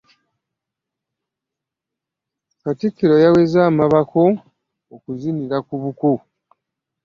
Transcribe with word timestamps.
Katikkiro 2.61 3.15
yaweze 3.23 3.57
omabako 3.69 4.21
okuzinira 4.95 5.57
ku 5.67 5.75
buko. 5.83 6.11